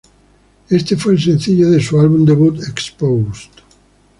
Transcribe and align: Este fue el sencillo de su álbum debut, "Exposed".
Este 0.67 0.95
fue 0.97 1.13
el 1.13 1.21
sencillo 1.21 1.69
de 1.69 1.79
su 1.79 1.99
álbum 1.99 2.25
debut, 2.25 2.59
"Exposed". 2.67 3.51